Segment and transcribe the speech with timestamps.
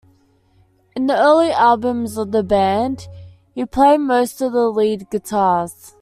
[0.95, 3.07] In the early albums of the band,
[3.53, 5.93] he played most of the lead guitars.